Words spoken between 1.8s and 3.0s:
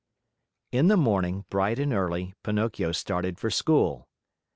early, Pinocchio